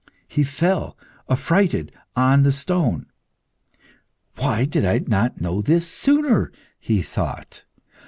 [0.27, 0.97] He fell,
[1.29, 3.05] affrighted, on the stone.
[4.37, 7.65] "Why did I not know this sooner?" he thought.